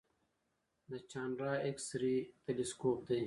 د 0.89 0.91
چانډرا 1.11 1.53
ایکس 1.65 1.87
رې 2.01 2.15
تلسکوپ 2.45 2.99
دی. 3.09 3.19